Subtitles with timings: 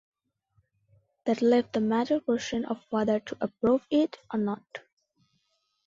[1.25, 4.79] That left the major question of whether to approve it or not.